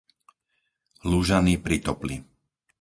Lužany 1.09 1.53
pri 1.65 1.77
Topli 1.85 2.15